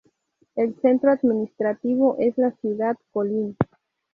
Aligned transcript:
El 0.55 0.73
centro 0.81 1.11
administrativo 1.11 2.15
es 2.17 2.35
la 2.39 2.49
ciudad 2.53 2.97
Kolín. 3.13 3.55